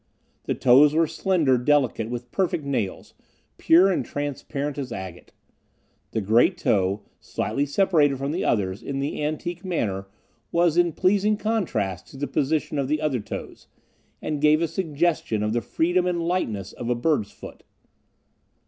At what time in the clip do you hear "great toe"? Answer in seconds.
6.21-7.03